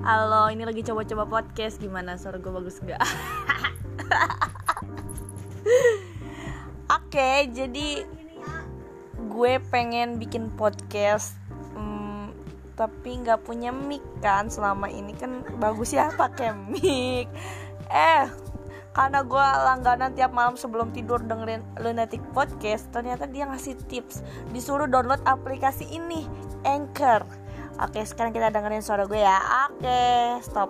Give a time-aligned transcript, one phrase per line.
[0.00, 1.76] Halo, ini lagi coba-coba podcast.
[1.76, 2.16] Gimana?
[2.16, 2.96] Suara gue bagus gak?
[6.96, 8.08] Oke, jadi
[9.28, 11.36] gue pengen bikin podcast
[11.76, 12.32] hmm,
[12.80, 15.12] Tapi gak punya mic kan selama ini.
[15.12, 17.28] Kan bagus ya pakai mic.
[17.92, 18.24] Eh,
[18.96, 24.24] karena gue langganan tiap malam sebelum tidur dengerin Lunatic Podcast Ternyata dia ngasih tips.
[24.56, 26.24] Disuruh download aplikasi ini,
[26.64, 27.39] Anchor
[27.80, 29.40] Oke, sekarang kita dengerin suara gue ya.
[29.72, 30.00] Oke,
[30.44, 30.68] stop.